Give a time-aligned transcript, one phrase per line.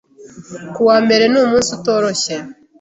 [0.73, 2.35] Ku wa mbere ni umunsi utoroshye.